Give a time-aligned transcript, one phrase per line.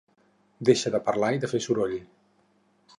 [0.69, 1.97] Deixa de parlar i de fer soroll.